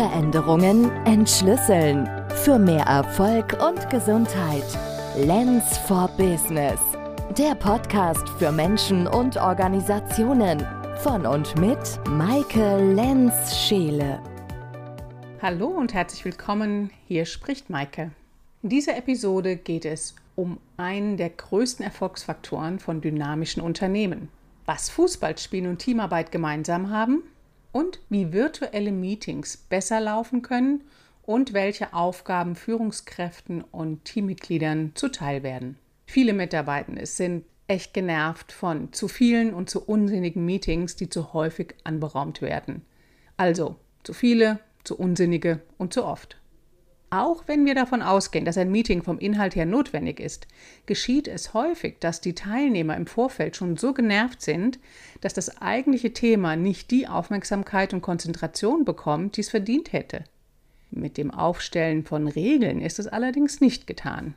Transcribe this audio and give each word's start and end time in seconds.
Veränderungen 0.00 0.90
entschlüsseln. 1.04 2.08
Für 2.42 2.58
mehr 2.58 2.86
Erfolg 2.86 3.58
und 3.62 3.90
Gesundheit. 3.90 4.64
Lens 5.14 5.76
for 5.76 6.08
Business. 6.16 6.80
Der 7.36 7.54
Podcast 7.54 8.26
für 8.38 8.50
Menschen 8.50 9.06
und 9.06 9.36
Organisationen. 9.36 10.66
Von 11.02 11.26
und 11.26 11.54
mit 11.60 12.00
Maike 12.08 12.78
Lenz-Scheele. 12.94 14.22
Hallo 15.42 15.66
und 15.66 15.92
herzlich 15.92 16.24
willkommen. 16.24 16.90
Hier 17.06 17.26
spricht 17.26 17.68
Maike. 17.68 18.10
In 18.62 18.70
dieser 18.70 18.96
Episode 18.96 19.56
geht 19.56 19.84
es 19.84 20.16
um 20.34 20.56
einen 20.78 21.18
der 21.18 21.28
größten 21.28 21.84
Erfolgsfaktoren 21.84 22.78
von 22.78 23.02
dynamischen 23.02 23.62
Unternehmen. 23.62 24.30
Was 24.64 24.88
Fußballspielen 24.88 25.68
und 25.68 25.76
Teamarbeit 25.76 26.32
gemeinsam 26.32 26.88
haben 26.88 27.22
und 27.72 28.00
wie 28.08 28.32
virtuelle 28.32 28.92
Meetings 28.92 29.56
besser 29.56 30.00
laufen 30.00 30.42
können 30.42 30.82
und 31.22 31.52
welche 31.52 31.92
Aufgaben 31.94 32.56
Führungskräften 32.56 33.62
und 33.62 34.04
Teammitgliedern 34.04 34.92
zuteil 34.94 35.42
werden. 35.42 35.78
Viele 36.06 36.32
Mitarbeitende 36.32 37.06
sind 37.06 37.44
echt 37.68 37.94
genervt 37.94 38.50
von 38.50 38.92
zu 38.92 39.06
vielen 39.06 39.54
und 39.54 39.70
zu 39.70 39.84
unsinnigen 39.84 40.44
Meetings, 40.44 40.96
die 40.96 41.08
zu 41.08 41.32
häufig 41.32 41.74
anberaumt 41.84 42.42
werden. 42.42 42.82
Also 43.36 43.76
zu 44.02 44.12
viele, 44.12 44.58
zu 44.82 44.98
unsinnige 44.98 45.60
und 45.78 45.92
zu 45.92 46.04
oft. 46.04 46.39
Auch 47.12 47.42
wenn 47.48 47.66
wir 47.66 47.74
davon 47.74 48.02
ausgehen, 48.02 48.44
dass 48.44 48.56
ein 48.56 48.70
Meeting 48.70 49.02
vom 49.02 49.18
Inhalt 49.18 49.56
her 49.56 49.66
notwendig 49.66 50.20
ist, 50.20 50.46
geschieht 50.86 51.26
es 51.26 51.54
häufig, 51.54 51.96
dass 51.98 52.20
die 52.20 52.36
Teilnehmer 52.36 52.96
im 52.96 53.08
Vorfeld 53.08 53.56
schon 53.56 53.76
so 53.76 53.92
genervt 53.92 54.40
sind, 54.40 54.78
dass 55.20 55.34
das 55.34 55.60
eigentliche 55.60 56.12
Thema 56.12 56.54
nicht 56.54 56.92
die 56.92 57.08
Aufmerksamkeit 57.08 57.92
und 57.92 58.00
Konzentration 58.00 58.84
bekommt, 58.84 59.36
die 59.36 59.40
es 59.40 59.48
verdient 59.48 59.92
hätte. 59.92 60.22
Mit 60.92 61.18
dem 61.18 61.32
Aufstellen 61.32 62.04
von 62.04 62.28
Regeln 62.28 62.80
ist 62.80 63.00
es 63.00 63.08
allerdings 63.08 63.60
nicht 63.60 63.88
getan. 63.88 64.34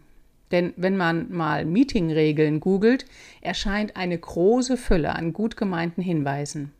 Denn 0.51 0.73
wenn 0.75 0.97
man 0.97 1.31
mal 1.31 1.65
Meetingregeln 1.65 2.59
googelt, 2.59 3.05
erscheint 3.41 3.95
eine 3.95 4.17
große 4.17 4.77
Fülle 4.77 5.15
an 5.15 5.31
gut 5.31 5.57
gemeinten 5.57 6.01
Hinweisen. 6.01 6.71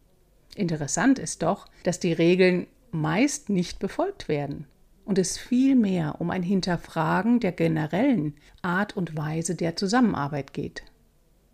Interessant 0.55 1.19
ist 1.19 1.43
doch, 1.43 1.67
dass 1.83 1.99
die 1.99 2.13
Regeln 2.13 2.65
meist 2.91 3.49
nicht 3.49 3.77
befolgt 3.77 4.27
werden 4.27 4.65
und 5.05 5.17
es 5.17 5.37
vielmehr 5.37 6.19
um 6.19 6.29
ein 6.29 6.43
Hinterfragen 6.43 7.39
der 7.39 7.51
generellen 7.51 8.35
Art 8.61 8.95
und 8.95 9.15
Weise 9.17 9.55
der 9.55 9.75
Zusammenarbeit 9.75 10.53
geht. 10.53 10.83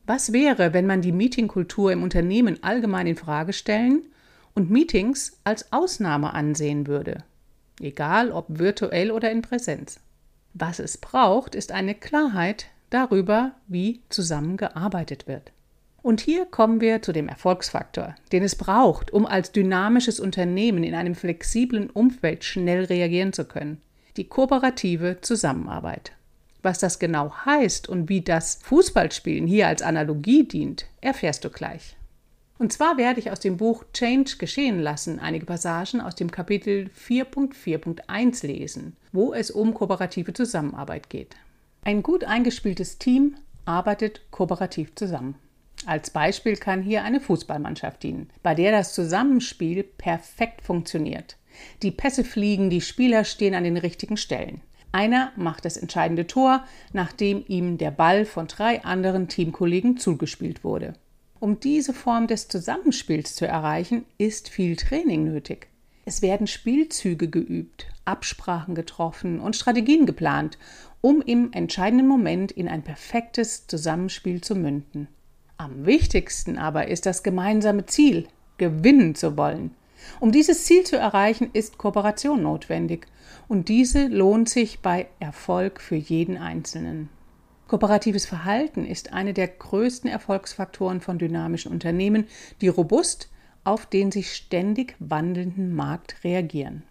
Was 0.05 0.33
wäre, 0.33 0.73
wenn 0.73 0.88
man 0.88 1.02
die 1.02 1.11
Meetingkultur 1.11 1.92
im 1.92 2.03
Unternehmen 2.03 2.64
allgemein 2.64 3.08
in 3.08 3.16
Frage 3.16 3.53
stellen 3.53 4.03
und 4.55 4.72
Meetings 4.72 5.39
als 5.44 5.72
Ausnahme 5.72 6.33
ansehen 6.33 6.88
würde, 6.88 7.23
egal 7.80 8.31
ob 8.31 8.45
virtuell 8.50 9.11
oder 9.11 9.31
in 9.31 9.42
Präsenz? 9.42 10.00
Was 10.53 10.80
es 10.80 10.97
braucht, 10.97 11.53
ist 11.53 11.72
eine 11.72 11.94
Klarheit 11.94 12.67
darüber, 12.89 13.53
wie 13.67 14.02
zusammengearbeitet 14.09 15.27
wird. 15.27 15.52
Und 16.02 16.22
hier 16.22 16.45
kommen 16.45 16.81
wir 16.81 17.02
zu 17.02 17.11
dem 17.11 17.28
Erfolgsfaktor, 17.28 18.16
den 18.31 18.44
es 18.44 18.55
braucht, 18.55 19.11
um 19.11 19.25
als 19.25 19.52
dynamisches 19.52 20.19
Unternehmen 20.19 20.83
in 20.83 20.95
einem 20.95 21.16
flexiblen 21.16 21.89
Umfeld 21.89 22.44
schnell 22.44 22.86
reagieren 22.86 23.33
zu 23.33 23.45
können. 23.45 23.81
Die 24.17 24.27
kooperative 24.27 25.17
Zusammenarbeit. 25.22 26.14
Was 26.61 26.80
das 26.80 27.00
genau 27.00 27.33
heißt 27.45 27.88
und 27.88 28.09
wie 28.09 28.22
das 28.22 28.59
Fußballspielen 28.64 29.47
hier 29.47 29.67
als 29.67 29.81
Analogie 29.81 30.45
dient, 30.45 30.86
erfährst 31.02 31.45
du 31.45 31.50
gleich. 31.50 31.95
Und 32.58 32.73
zwar 32.73 32.97
werde 32.97 33.22
ich 33.22 33.31
aus 33.31 33.39
dem 33.39 33.55
Buch 33.55 33.86
Change 33.93 34.36
geschehen 34.38 34.80
lassen 34.80 35.20
einige 35.20 35.45
Passagen 35.45 36.02
aus 36.02 36.15
dem 36.15 36.30
Kapitel 36.30 36.89
4.4.1 37.08 38.45
lesen, 38.45 38.98
wo 39.14 39.33
es 39.33 39.49
um 39.49 39.73
kooperative 39.73 40.33
Zusammenarbeit 40.33 41.09
geht. 41.09 41.38
Ein 41.83 42.04
gut 42.04 42.26
eingespieltes 42.26 42.98
Team 42.98 43.36
arbeitet 43.64 44.21
kooperativ 44.32 44.93
zusammen. 44.95 45.36
Als 45.89 46.11
Beispiel 46.11 46.55
kann 46.55 46.83
hier 46.83 47.04
eine 47.04 47.20
Fußballmannschaft 47.20 48.04
dienen, 48.04 48.30
bei 48.44 48.54
der 48.54 48.72
das 48.72 48.94
Zusammenspiel 48.94 49.82
perfekt 49.82 50.61
funktioniert. 50.61 51.36
Die 51.82 51.89
Pässe 51.89 52.23
fliegen, 52.23 52.70
die 52.70 52.82
Spieler 52.82 53.23
stehen 53.23 53.55
an 53.55 53.64
den 53.64 53.76
richtigen 53.76 54.16
Stellen. 54.16 54.61
Einer 54.92 55.32
macht 55.36 55.66
das 55.66 55.77
entscheidende 55.77 56.27
Tor, 56.27 56.64
nachdem 56.94 57.44
ihm 57.48 57.80
der 57.80 57.89
Ball 57.89 58.26
von 58.26 58.45
drei 58.45 58.83
anderen 58.83 59.30
Teamkollegen 59.30 59.98
zugespielt 59.98 60.64
wurde. 60.64 60.94
Um 61.39 61.60
diese 61.60 61.95
Form 61.95 62.27
des 62.27 62.50
Zusammenspiels 62.50 63.33
zu 63.33 63.48
erreichen, 63.48 64.06
ist 64.20 64.50
viel 64.50 64.76
Training 64.76 65.23
nötig. 65.23 65.70
Es 66.06 66.21
werden 66.21 66.45
Spielzüge 66.45 67.30
geübt, 67.30 67.88
Absprachen 68.06 68.76
getroffen 68.76 69.39
und 69.39 69.56
Strategien 69.56 70.06
geplant, 70.06 70.60
um 71.02 71.23
im 71.23 71.52
entscheidenden 71.52 72.08
Moment 72.08 72.52
in 72.52 72.67
ein 72.67 72.83
perfektes 72.83 73.66
Zusammenspiel 73.66 74.42
zu 74.42 74.54
münden. 74.54 75.08
Am 75.61 75.86
wichtigsten 75.86 76.58
aber 76.58 76.87
ist 76.87 77.05
das 77.05 77.21
gemeinsame 77.21 77.86
Ziel, 77.86 78.30
gewinnen 78.58 79.14
zu 79.14 79.36
wollen. 79.36 79.71
Um 80.21 80.31
dieses 80.31 80.64
Ziel 80.64 80.86
zu 80.86 80.95
erreichen, 80.95 81.49
ist 81.52 81.77
Kooperation 81.77 82.42
notwendig 82.43 83.08
und 83.49 83.67
diese 83.67 84.08
lohnt 84.08 84.47
sich 84.47 84.80
bei 84.80 85.09
Erfolg 85.20 85.81
für 85.81 85.97
jeden 85.97 86.37
Einzelnen. 86.37 87.09
Kooperatives 87.67 88.25
Verhalten 88.25 88.86
ist 88.86 89.11
eine 89.11 89.33
der 89.33 89.49
größten 89.49 90.09
Erfolgsfaktoren 90.09 91.02
von 91.02 91.20
dynamischen 91.20 91.73
Unternehmen, 91.73 92.27
die 92.61 92.70
robust 92.70 93.30
auf 93.65 93.86
den 93.86 94.14
sich 94.14 94.33
ständig 94.33 94.95
wandelnden 94.99 95.76
Markt 95.76 96.23
reagieren. 96.23 96.83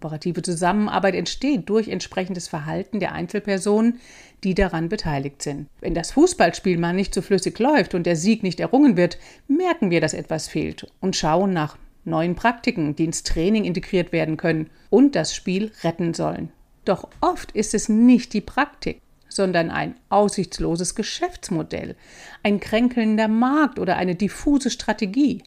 Operative 0.00 0.40
Zusammenarbeit 0.40 1.14
entsteht 1.14 1.68
durch 1.68 1.88
entsprechendes 1.88 2.48
Verhalten 2.48 3.00
der 3.00 3.12
Einzelpersonen, 3.12 4.00
die 4.42 4.54
daran 4.54 4.88
beteiligt 4.88 5.42
sind. 5.42 5.68
Wenn 5.80 5.92
das 5.92 6.12
Fußballspiel 6.12 6.78
mal 6.78 6.94
nicht 6.94 7.14
so 7.14 7.20
flüssig 7.20 7.58
läuft 7.58 7.94
und 7.94 8.06
der 8.06 8.16
Sieg 8.16 8.42
nicht 8.42 8.60
errungen 8.60 8.96
wird, 8.96 9.18
merken 9.46 9.90
wir, 9.90 10.00
dass 10.00 10.14
etwas 10.14 10.48
fehlt 10.48 10.86
und 11.00 11.16
schauen 11.16 11.52
nach 11.52 11.76
neuen 12.04 12.34
Praktiken, 12.34 12.96
die 12.96 13.04
ins 13.04 13.24
Training 13.24 13.64
integriert 13.64 14.10
werden 14.10 14.38
können 14.38 14.70
und 14.88 15.14
das 15.14 15.34
Spiel 15.34 15.70
retten 15.84 16.14
sollen. 16.14 16.50
Doch 16.86 17.06
oft 17.20 17.52
ist 17.52 17.74
es 17.74 17.90
nicht 17.90 18.32
die 18.32 18.40
Praktik, 18.40 19.02
sondern 19.28 19.70
ein 19.70 19.96
aussichtsloses 20.08 20.94
Geschäftsmodell, 20.94 21.94
ein 22.42 22.58
kränkelnder 22.58 23.28
Markt 23.28 23.78
oder 23.78 23.96
eine 23.98 24.14
diffuse 24.14 24.70
Strategie. 24.70 25.42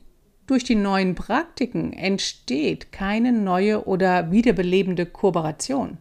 Durch 0.46 0.66
die 0.66 0.76
neuen 0.76 1.16
Praktiken 1.16 1.94
entsteht 1.94 2.92
keine 2.92 3.31
neue 3.31 3.86
oder 3.86 4.30
wiederbelebende 4.30 5.06
Kooperation. 5.06 5.98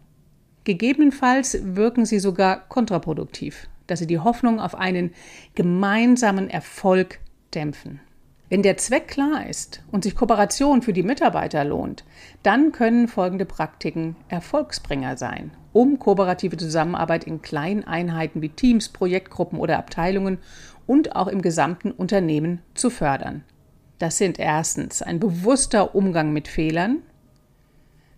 Gegebenenfalls 0.64 1.76
wirken 1.76 2.06
sie 2.06 2.18
sogar 2.18 2.68
kontraproduktiv, 2.68 3.68
dass 3.86 4.00
sie 4.00 4.08
die 4.08 4.18
Hoffnung 4.18 4.58
auf 4.58 4.74
einen 4.74 5.12
gemeinsamen 5.54 6.50
Erfolg 6.50 7.20
dämpfen. 7.54 8.00
Wenn 8.48 8.62
der 8.62 8.76
Zweck 8.76 9.08
klar 9.08 9.48
ist 9.48 9.82
und 9.92 10.02
sich 10.02 10.16
Kooperation 10.16 10.82
für 10.82 10.92
die 10.92 11.04
Mitarbeiter 11.04 11.64
lohnt, 11.64 12.04
dann 12.42 12.72
können 12.72 13.06
folgende 13.06 13.46
Praktiken 13.46 14.16
Erfolgsbringer 14.28 15.16
sein, 15.16 15.52
um 15.72 16.00
kooperative 16.00 16.56
Zusammenarbeit 16.56 17.24
in 17.24 17.42
kleinen 17.42 17.84
Einheiten 17.84 18.42
wie 18.42 18.50
Teams, 18.50 18.88
Projektgruppen 18.88 19.58
oder 19.58 19.78
Abteilungen 19.78 20.38
und 20.86 21.14
auch 21.14 21.28
im 21.28 21.42
gesamten 21.42 21.92
Unternehmen 21.92 22.60
zu 22.74 22.90
fördern. 22.90 23.44
Das 24.02 24.18
sind 24.18 24.40
erstens 24.40 25.00
ein 25.00 25.20
bewusster 25.20 25.94
Umgang 25.94 26.32
mit 26.32 26.48
Fehlern, 26.48 27.04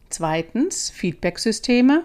zweitens 0.08 0.88
Feedbacksysteme 0.88 2.04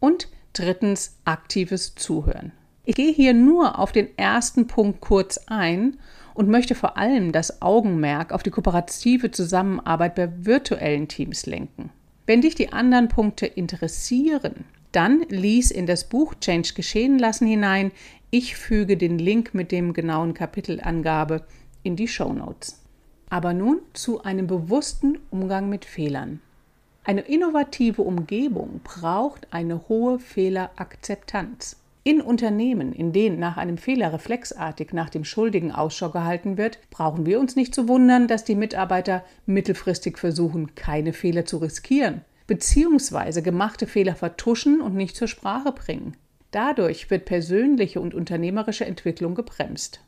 und 0.00 0.28
drittens 0.54 1.18
aktives 1.26 1.94
Zuhören. 1.96 2.52
Ich 2.86 2.94
gehe 2.94 3.12
hier 3.12 3.34
nur 3.34 3.78
auf 3.78 3.92
den 3.92 4.16
ersten 4.16 4.68
Punkt 4.68 5.02
kurz 5.02 5.36
ein 5.48 5.98
und 6.32 6.48
möchte 6.48 6.74
vor 6.74 6.96
allem 6.96 7.30
das 7.30 7.60
Augenmerk 7.60 8.32
auf 8.32 8.42
die 8.42 8.48
kooperative 8.48 9.30
Zusammenarbeit 9.30 10.14
bei 10.14 10.30
virtuellen 10.46 11.06
Teams 11.06 11.44
lenken. 11.44 11.90
Wenn 12.24 12.40
dich 12.40 12.54
die 12.54 12.72
anderen 12.72 13.08
Punkte 13.08 13.44
interessieren, 13.44 14.64
dann 14.92 15.26
lies 15.28 15.70
in 15.70 15.84
das 15.84 16.08
Buch 16.08 16.36
Change 16.40 16.72
geschehen 16.74 17.18
lassen 17.18 17.46
hinein. 17.46 17.92
Ich 18.30 18.56
füge 18.56 18.96
den 18.96 19.18
Link 19.18 19.52
mit 19.52 19.72
dem 19.72 19.92
genauen 19.92 20.32
Kapitelangabe 20.32 21.44
in 21.82 21.96
die 21.96 22.08
Show 22.08 22.32
Notes. 22.32 22.80
Aber 23.34 23.52
nun 23.52 23.80
zu 23.94 24.22
einem 24.22 24.46
bewussten 24.46 25.18
Umgang 25.32 25.68
mit 25.68 25.84
Fehlern. 25.84 26.38
Eine 27.02 27.22
innovative 27.22 28.02
Umgebung 28.02 28.80
braucht 28.84 29.48
eine 29.50 29.88
hohe 29.88 30.20
Fehlerakzeptanz. 30.20 31.80
In 32.04 32.20
Unternehmen, 32.20 32.92
in 32.92 33.12
denen 33.12 33.40
nach 33.40 33.56
einem 33.56 33.76
Fehler 33.76 34.12
reflexartig 34.12 34.92
nach 34.92 35.10
dem 35.10 35.24
Schuldigen 35.24 35.72
Ausschau 35.72 36.10
gehalten 36.10 36.58
wird, 36.58 36.78
brauchen 36.90 37.26
wir 37.26 37.40
uns 37.40 37.56
nicht 37.56 37.74
zu 37.74 37.88
wundern, 37.88 38.28
dass 38.28 38.44
die 38.44 38.54
Mitarbeiter 38.54 39.24
mittelfristig 39.46 40.16
versuchen, 40.16 40.76
keine 40.76 41.12
Fehler 41.12 41.44
zu 41.44 41.56
riskieren, 41.56 42.20
beziehungsweise 42.46 43.42
gemachte 43.42 43.88
Fehler 43.88 44.14
vertuschen 44.14 44.80
und 44.80 44.94
nicht 44.94 45.16
zur 45.16 45.26
Sprache 45.26 45.72
bringen. 45.72 46.16
Dadurch 46.52 47.10
wird 47.10 47.24
persönliche 47.24 48.00
und 48.00 48.14
unternehmerische 48.14 48.84
Entwicklung 48.84 49.34
gebremst. 49.34 50.03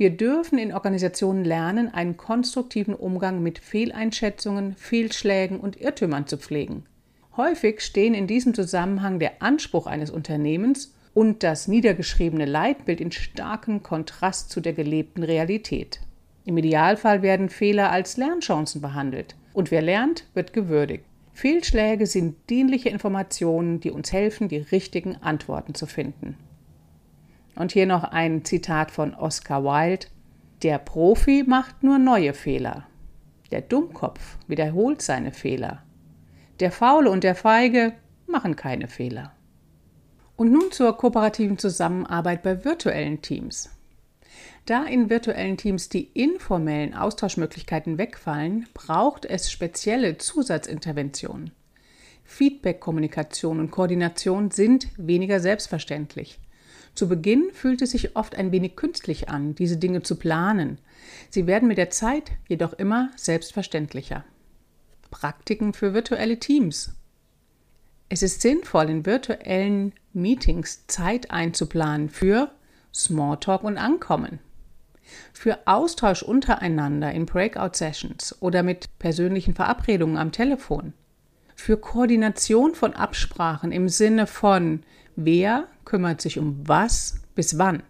Wir 0.00 0.08
dürfen 0.08 0.56
in 0.56 0.72
Organisationen 0.72 1.44
lernen, 1.44 1.92
einen 1.92 2.16
konstruktiven 2.16 2.94
Umgang 2.94 3.42
mit 3.42 3.58
Fehleinschätzungen, 3.58 4.74
Fehlschlägen 4.76 5.60
und 5.60 5.78
Irrtümern 5.78 6.26
zu 6.26 6.38
pflegen. 6.38 6.84
Häufig 7.36 7.82
stehen 7.82 8.14
in 8.14 8.26
diesem 8.26 8.54
Zusammenhang 8.54 9.18
der 9.18 9.42
Anspruch 9.42 9.86
eines 9.86 10.10
Unternehmens 10.10 10.94
und 11.12 11.42
das 11.42 11.68
niedergeschriebene 11.68 12.46
Leitbild 12.46 12.98
in 12.98 13.12
starkem 13.12 13.82
Kontrast 13.82 14.48
zu 14.48 14.62
der 14.62 14.72
gelebten 14.72 15.22
Realität. 15.22 16.00
Im 16.46 16.56
Idealfall 16.56 17.20
werden 17.20 17.50
Fehler 17.50 17.90
als 17.90 18.16
Lernchancen 18.16 18.80
behandelt 18.80 19.36
und 19.52 19.70
wer 19.70 19.82
lernt, 19.82 20.24
wird 20.32 20.54
gewürdigt. 20.54 21.04
Fehlschläge 21.34 22.06
sind 22.06 22.36
dienliche 22.48 22.88
Informationen, 22.88 23.80
die 23.80 23.90
uns 23.90 24.14
helfen, 24.14 24.48
die 24.48 24.56
richtigen 24.56 25.16
Antworten 25.16 25.74
zu 25.74 25.84
finden. 25.84 26.38
Und 27.54 27.72
hier 27.72 27.86
noch 27.86 28.04
ein 28.04 28.44
Zitat 28.44 28.90
von 28.90 29.14
Oscar 29.14 29.64
Wilde. 29.64 30.06
Der 30.62 30.78
Profi 30.78 31.44
macht 31.46 31.82
nur 31.82 31.98
neue 31.98 32.34
Fehler. 32.34 32.86
Der 33.50 33.60
Dummkopf 33.62 34.38
wiederholt 34.46 35.02
seine 35.02 35.32
Fehler. 35.32 35.82
Der 36.60 36.70
Faule 36.70 37.10
und 37.10 37.24
der 37.24 37.34
Feige 37.34 37.94
machen 38.26 38.56
keine 38.56 38.88
Fehler. 38.88 39.32
Und 40.36 40.52
nun 40.52 40.70
zur 40.70 40.96
kooperativen 40.96 41.58
Zusammenarbeit 41.58 42.42
bei 42.42 42.64
virtuellen 42.64 43.22
Teams. 43.22 43.70
Da 44.66 44.84
in 44.84 45.10
virtuellen 45.10 45.56
Teams 45.56 45.88
die 45.88 46.04
informellen 46.14 46.94
Austauschmöglichkeiten 46.94 47.98
wegfallen, 47.98 48.66
braucht 48.72 49.24
es 49.24 49.50
spezielle 49.50 50.18
Zusatzinterventionen. 50.18 51.50
Feedback-Kommunikation 52.24 53.58
und 53.58 53.70
Koordination 53.70 54.50
sind 54.50 54.88
weniger 54.96 55.40
selbstverständlich. 55.40 56.38
Zu 56.94 57.08
Beginn 57.08 57.50
fühlt 57.52 57.82
es 57.82 57.92
sich 57.92 58.16
oft 58.16 58.34
ein 58.34 58.52
wenig 58.52 58.76
künstlich 58.76 59.28
an, 59.28 59.54
diese 59.54 59.76
Dinge 59.76 60.02
zu 60.02 60.16
planen. 60.16 60.78
Sie 61.30 61.46
werden 61.46 61.68
mit 61.68 61.78
der 61.78 61.90
Zeit 61.90 62.32
jedoch 62.48 62.72
immer 62.72 63.10
selbstverständlicher. 63.16 64.24
Praktiken 65.10 65.72
für 65.72 65.94
virtuelle 65.94 66.38
Teams. 66.38 66.94
Es 68.08 68.22
ist 68.22 68.42
sinnvoll, 68.42 68.90
in 68.90 69.06
virtuellen 69.06 69.92
Meetings 70.12 70.86
Zeit 70.88 71.30
einzuplanen 71.30 72.08
für 72.08 72.50
Smalltalk 72.92 73.62
und 73.62 73.78
Ankommen, 73.78 74.40
für 75.32 75.58
Austausch 75.66 76.22
untereinander 76.22 77.12
in 77.12 77.26
Breakout-Sessions 77.26 78.36
oder 78.40 78.62
mit 78.62 78.98
persönlichen 78.98 79.54
Verabredungen 79.54 80.16
am 80.16 80.32
Telefon, 80.32 80.92
für 81.54 81.76
Koordination 81.76 82.74
von 82.74 82.94
Absprachen 82.94 83.70
im 83.70 83.88
Sinne 83.88 84.26
von 84.26 84.82
wer 85.16 85.68
kümmert 85.84 86.20
sich 86.20 86.38
um 86.38 86.60
was 86.66 87.22
bis 87.34 87.58
wann. 87.58 87.82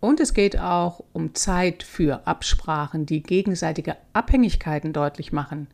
Und 0.00 0.20
es 0.20 0.34
geht 0.34 0.58
auch 0.58 1.02
um 1.12 1.34
Zeit 1.34 1.82
für 1.82 2.26
Absprachen, 2.26 3.06
die 3.06 3.22
gegenseitige 3.22 3.96
Abhängigkeiten 4.12 4.92
deutlich 4.92 5.32
machen. 5.32 5.68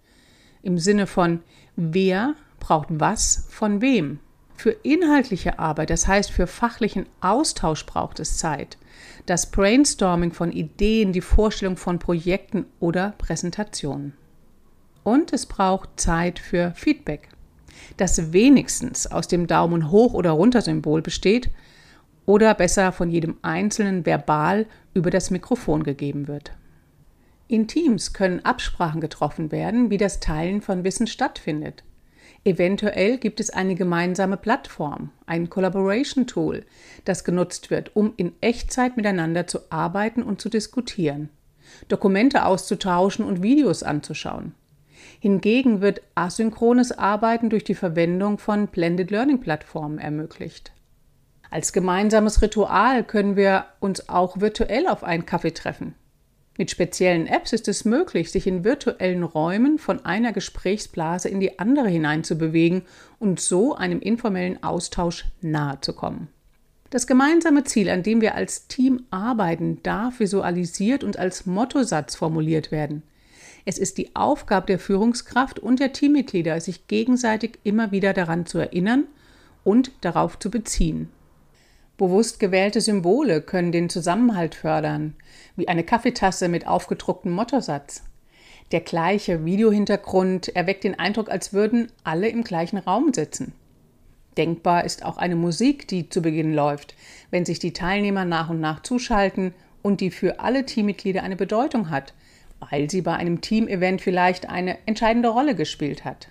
Im 0.63 0.79
Sinne 0.79 1.07
von 1.07 1.41
wer 1.77 2.35
braucht 2.59 2.89
was 2.91 3.47
von 3.51 3.83
wem. 3.83 4.21
Für 4.57 4.71
inhaltliche 4.71 5.59
Arbeit, 5.59 5.91
das 5.91 6.07
heißt 6.07 6.31
für 6.31 6.47
fachlichen 6.47 7.07
Austausch 7.21 7.85
braucht 7.85 8.21
es 8.21 8.39
Zeit. 8.39 8.79
Das 9.27 9.51
Brainstorming 9.51 10.33
von 10.33 10.53
Ideen, 10.53 11.13
die 11.13 11.21
Vorstellung 11.21 11.77
von 11.77 11.99
Projekten 11.99 12.65
oder 12.81 13.15
Präsentationen. 13.19 14.15
Und 15.03 15.33
es 15.35 15.45
braucht 15.45 16.01
Zeit 16.01 16.39
für 16.39 16.73
Feedback, 16.77 17.29
das 17.97 18.33
wenigstens 18.33 19.07
aus 19.07 19.29
dem 19.29 19.47
Daumen 19.47 19.91
hoch 19.91 20.15
oder 20.15 20.31
runter 20.31 20.63
Symbol 20.63 21.03
besteht 21.03 21.51
oder 22.27 22.55
besser 22.55 22.93
von 22.93 23.11
jedem 23.11 23.37
Einzelnen 23.43 24.07
verbal 24.07 24.67
über 24.95 25.11
das 25.11 25.31
Mikrofon 25.31 25.83
gegeben 25.83 26.29
wird. 26.29 26.53
In 27.47 27.69
Teams 27.69 28.13
können 28.13 28.45
Absprachen 28.45 29.01
getroffen 29.01 29.53
werden, 29.53 29.91
wie 29.91 29.99
das 29.99 30.21
Teilen 30.21 30.63
von 30.63 30.83
Wissen 30.83 31.07
stattfindet. 31.07 31.85
Eventuell 32.45 33.19
gibt 33.19 33.41
es 33.41 33.51
eine 33.51 33.75
gemeinsame 33.75 34.37
Plattform, 34.37 35.11
ein 35.27 35.49
Collaboration 35.49 36.27
Tool, 36.27 36.65
das 37.05 37.25
genutzt 37.25 37.71
wird, 37.71 37.97
um 37.97 38.13
in 38.17 38.33
Echtzeit 38.41 38.97
miteinander 38.97 39.47
zu 39.47 39.61
arbeiten 39.71 40.23
und 40.23 40.41
zu 40.41 40.51
diskutieren, 40.51 41.31
Dokumente 41.89 42.45
auszutauschen 42.45 43.25
und 43.25 43.43
Videos 43.43 43.83
anzuschauen. 43.83 44.55
Hingegen 45.25 45.81
wird 45.81 46.03
asynchrones 46.15 46.93
Arbeiten 46.93 47.49
durch 47.49 47.65
die 47.65 47.75
Verwendung 47.75 48.37
von 48.37 48.67
Blended 48.67 49.11
Learning 49.11 49.41
Plattformen 49.41 49.97
ermöglicht. 49.97 50.73
Als 51.51 51.73
gemeinsames 51.73 52.43
Ritual 52.43 53.05
können 53.05 53.35
wir 53.35 53.65
uns 53.81 54.11
auch 54.11 54.39
virtuell 54.43 54.87
auf 54.87 55.03
einen 55.03 55.25
Kaffee 55.25 55.55
treffen. 55.55 55.95
Mit 56.59 56.71
speziellen 56.71 57.27
Apps 57.27 57.55
ist 57.55 57.69
es 57.69 57.87
möglich, 57.87 58.31
sich 58.31 58.47
in 58.47 58.65
virtuellen 58.65 59.23
Räumen 59.23 59.79
von 59.79 60.05
einer 60.05 60.35
Gesprächsblase 60.35 61.31
in 61.31 61.41
die 61.41 61.59
andere 61.59 61.89
hineinzubewegen 61.89 62.83
und 63.19 63.41
so 63.41 63.75
einem 63.75 64.01
informellen 64.01 64.63
Austausch 64.63 65.25
nahe 65.41 65.81
zu 65.81 65.95
kommen. 65.95 66.29
Das 66.91 67.07
gemeinsame 67.07 67.65
Ziel, 67.65 67.89
an 67.89 68.03
dem 68.03 68.21
wir 68.21 68.35
als 68.35 68.69
Team 68.69 69.05
arbeiten, 69.11 69.83
darf 69.83 70.21
visualisiert 70.21 71.03
und 71.03 71.19
als 71.19 71.47
Mottosatz 71.47 72.15
formuliert 72.15 72.71
werden. 72.71 73.05
Es 73.65 73.79
ist 73.79 73.97
die 73.97 74.15
Aufgabe 74.15 74.67
der 74.67 74.79
Führungskraft 74.79 75.59
und 75.59 75.81
der 75.81 75.93
Teammitglieder, 75.93 76.61
sich 76.61 76.87
gegenseitig 76.87 77.59
immer 77.65 77.93
wieder 77.93 78.13
daran 78.13 78.45
zu 78.47 78.59
erinnern 78.59 79.05
und 79.65 79.91
darauf 80.03 80.39
zu 80.39 80.51
beziehen. 80.51 81.09
Bewusst 81.97 82.41
gewählte 82.41 82.81
Symbole 82.81 83.41
können 83.41 83.73
den 83.73 83.89
Zusammenhalt 83.89 84.55
fördern, 84.55 85.15
wie 85.57 85.69
eine 85.69 85.85
Kaffeetasse 85.85 86.49
mit 86.49 86.67
aufgedrucktem 86.67 87.33
Mottosatz. 87.33 88.03
Der 88.73 88.81
gleiche 88.81 89.45
Videohintergrund 89.45 90.55
erweckt 90.57 90.85
den 90.85 90.99
Eindruck, 90.99 91.31
als 91.31 91.53
würden 91.53 91.89
alle 92.03 92.29
im 92.29 92.43
gleichen 92.43 92.79
Raum 92.79 93.13
sitzen. 93.15 93.53
Denkbar 94.37 94.85
ist 94.85 95.05
auch 95.05 95.17
eine 95.17 95.37
Musik, 95.37 95.87
die 95.87 96.09
zu 96.09 96.21
Beginn 96.21 96.53
läuft, 96.53 96.97
wenn 97.31 97.45
sich 97.45 97.61
die 97.61 97.73
Teilnehmer 97.73 98.25
nach 98.25 98.51
und 98.51 98.61
nach 98.61 98.83
zuschalten 98.83 99.55
und 99.81 100.01
die 100.01 100.11
für 100.11 100.41
alle 100.41 100.67
Teammitglieder 100.67 101.23
eine 101.23 101.37
Bedeutung 101.37 101.91
hat, 101.91 102.15
weil 102.71 102.91
sie 102.91 103.03
bei 103.03 103.15
einem 103.15 103.41
Teamevent 103.41 104.01
vielleicht 104.01 104.49
eine 104.49 104.79
entscheidende 104.87 105.29
Rolle 105.29 105.55
gespielt 105.55 106.05
hat. 106.05 106.29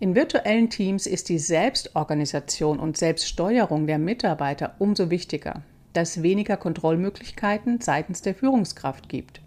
In 0.00 0.14
virtuellen 0.14 0.70
Teams 0.70 1.06
ist 1.06 1.28
die 1.28 1.38
Selbstorganisation 1.38 2.78
und 2.78 2.96
Selbststeuerung 2.96 3.86
der 3.86 3.98
Mitarbeiter 3.98 4.76
umso 4.78 5.10
wichtiger, 5.10 5.62
da 5.92 6.02
es 6.02 6.22
weniger 6.22 6.56
Kontrollmöglichkeiten 6.56 7.80
seitens 7.80 8.22
der 8.22 8.34
Führungskraft 8.34 9.08
gibt. 9.08 9.40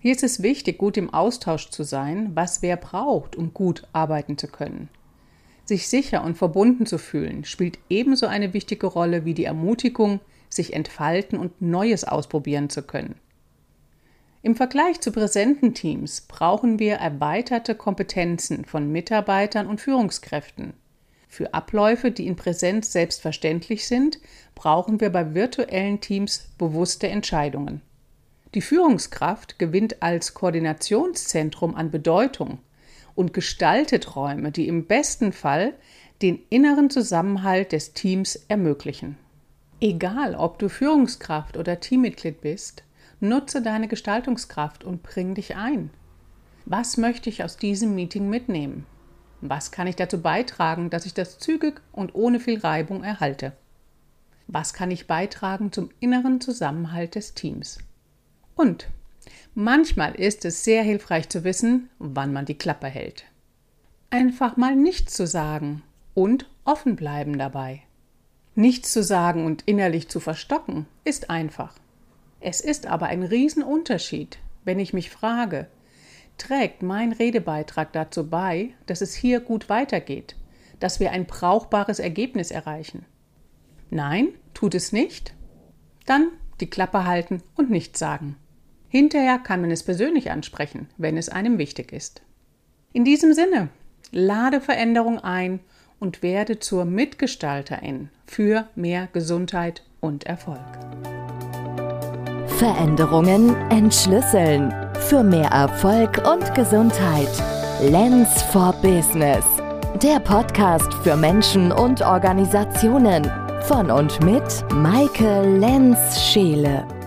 Hier 0.00 0.12
ist 0.12 0.22
es 0.22 0.42
wichtig, 0.42 0.78
gut 0.78 0.96
im 0.96 1.12
Austausch 1.12 1.70
zu 1.70 1.84
sein, 1.84 2.30
was 2.34 2.62
wer 2.62 2.76
braucht, 2.76 3.36
um 3.36 3.52
gut 3.54 3.86
arbeiten 3.92 4.36
zu 4.36 4.48
können. 4.48 4.88
Sich 5.64 5.88
sicher 5.88 6.24
und 6.24 6.36
verbunden 6.36 6.84
zu 6.84 6.98
fühlen, 6.98 7.44
spielt 7.44 7.78
ebenso 7.88 8.26
eine 8.26 8.54
wichtige 8.54 8.86
Rolle 8.86 9.24
wie 9.24 9.34
die 9.34 9.44
Ermutigung, 9.44 10.20
sich 10.48 10.72
entfalten 10.72 11.38
und 11.38 11.62
Neues 11.62 12.04
ausprobieren 12.04 12.70
zu 12.70 12.82
können. 12.82 13.14
Im 14.42 14.56
Vergleich 14.56 15.02
zu 15.02 15.12
präsenten 15.12 15.74
Teams 15.74 16.22
brauchen 16.22 16.78
wir 16.78 16.94
erweiterte 16.94 17.74
Kompetenzen 17.74 18.64
von 18.64 18.90
Mitarbeitern 18.90 19.66
und 19.66 19.82
Führungskräften. 19.82 20.72
Für 21.28 21.52
Abläufe, 21.52 22.10
die 22.10 22.26
in 22.26 22.36
Präsenz 22.36 22.90
selbstverständlich 22.90 23.86
sind, 23.86 24.18
brauchen 24.54 24.98
wir 25.00 25.10
bei 25.10 25.34
virtuellen 25.34 26.00
Teams 26.00 26.48
bewusste 26.56 27.08
Entscheidungen. 27.08 27.82
Die 28.54 28.62
Führungskraft 28.62 29.58
gewinnt 29.58 30.02
als 30.02 30.32
Koordinationszentrum 30.32 31.74
an 31.74 31.90
Bedeutung 31.90 32.60
und 33.14 33.34
gestaltet 33.34 34.16
Räume, 34.16 34.52
die 34.52 34.68
im 34.68 34.86
besten 34.86 35.32
Fall 35.32 35.74
den 36.22 36.40
inneren 36.48 36.88
Zusammenhalt 36.88 37.72
des 37.72 37.92
Teams 37.92 38.36
ermöglichen. 38.48 39.18
Egal, 39.82 40.34
ob 40.34 40.58
du 40.58 40.70
Führungskraft 40.70 41.58
oder 41.58 41.78
Teammitglied 41.78 42.40
bist, 42.40 42.84
Nutze 43.20 43.60
deine 43.60 43.86
Gestaltungskraft 43.86 44.82
und 44.82 45.02
bring 45.02 45.34
dich 45.34 45.54
ein. 45.54 45.90
Was 46.64 46.96
möchte 46.96 47.28
ich 47.28 47.44
aus 47.44 47.58
diesem 47.58 47.94
Meeting 47.94 48.30
mitnehmen? 48.30 48.86
Was 49.42 49.70
kann 49.70 49.86
ich 49.86 49.96
dazu 49.96 50.20
beitragen, 50.20 50.90
dass 50.90 51.06
ich 51.06 51.14
das 51.14 51.38
zügig 51.38 51.80
und 51.92 52.14
ohne 52.14 52.40
viel 52.40 52.58
Reibung 52.58 53.04
erhalte? 53.04 53.52
Was 54.46 54.72
kann 54.72 54.90
ich 54.90 55.06
beitragen 55.06 55.70
zum 55.70 55.90
inneren 56.00 56.40
Zusammenhalt 56.40 57.14
des 57.14 57.34
Teams? 57.34 57.78
Und 58.54 58.88
manchmal 59.54 60.14
ist 60.14 60.44
es 60.44 60.64
sehr 60.64 60.82
hilfreich 60.82 61.28
zu 61.28 61.44
wissen, 61.44 61.88
wann 61.98 62.32
man 62.32 62.46
die 62.46 62.58
Klappe 62.58 62.88
hält. 62.88 63.24
Einfach 64.10 64.56
mal 64.56 64.74
nichts 64.76 65.14
zu 65.14 65.26
sagen 65.26 65.82
und 66.14 66.50
offen 66.64 66.96
bleiben 66.96 67.38
dabei. 67.38 67.82
Nichts 68.54 68.92
zu 68.92 69.02
sagen 69.02 69.46
und 69.46 69.62
innerlich 69.66 70.08
zu 70.08 70.20
verstocken 70.20 70.86
ist 71.04 71.30
einfach. 71.30 71.79
Es 72.40 72.60
ist 72.60 72.86
aber 72.86 73.06
ein 73.06 73.22
Riesenunterschied, 73.22 74.38
wenn 74.64 74.78
ich 74.78 74.92
mich 74.92 75.10
frage, 75.10 75.66
trägt 76.38 76.82
mein 76.82 77.12
Redebeitrag 77.12 77.92
dazu 77.92 78.28
bei, 78.28 78.70
dass 78.86 79.02
es 79.02 79.14
hier 79.14 79.40
gut 79.40 79.68
weitergeht, 79.68 80.36
dass 80.78 81.00
wir 81.00 81.12
ein 81.12 81.26
brauchbares 81.26 81.98
Ergebnis 81.98 82.50
erreichen? 82.50 83.04
Nein, 83.90 84.28
tut 84.54 84.74
es 84.74 84.92
nicht? 84.92 85.34
Dann 86.06 86.28
die 86.60 86.70
Klappe 86.70 87.04
halten 87.04 87.42
und 87.56 87.70
nichts 87.70 87.98
sagen. 87.98 88.36
Hinterher 88.88 89.38
kann 89.38 89.60
man 89.60 89.70
es 89.70 89.82
persönlich 89.82 90.30
ansprechen, 90.30 90.88
wenn 90.96 91.16
es 91.16 91.28
einem 91.28 91.58
wichtig 91.58 91.92
ist. 91.92 92.22
In 92.92 93.04
diesem 93.04 93.34
Sinne, 93.34 93.68
lade 94.10 94.60
Veränderung 94.60 95.18
ein 95.18 95.60
und 95.98 96.22
werde 96.22 96.58
zur 96.58 96.86
Mitgestalterin 96.86 98.08
für 98.26 98.66
mehr 98.74 99.08
Gesundheit 99.12 99.84
und 100.00 100.24
Erfolg. 100.24 101.19
Veränderungen 102.60 103.56
entschlüsseln 103.70 104.70
für 105.08 105.22
mehr 105.22 105.48
Erfolg 105.48 106.20
und 106.30 106.54
Gesundheit. 106.54 107.30
Lens 107.80 108.42
for 108.52 108.74
Business. 108.82 109.46
Der 110.02 110.20
Podcast 110.20 110.92
für 111.02 111.16
Menschen 111.16 111.72
und 111.72 112.02
Organisationen 112.02 113.24
von 113.62 113.90
und 113.90 114.22
mit 114.22 114.44
Maike 114.74 115.40
Lenz-Scheele. 115.58 116.99